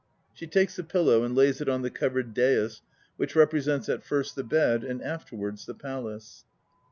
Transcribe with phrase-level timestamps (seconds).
[0.33, 2.81] (She takes the pillow and lays it on the covered "dais"
[3.17, 6.43] which represents at first the bed and afterwards the palace.)